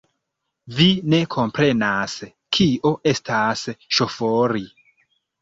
Vi 0.77 0.85
ne 1.13 1.19
komprenas, 1.35 2.15
kio 2.59 2.93
estas 3.13 3.63
ŝofori. 4.01 4.65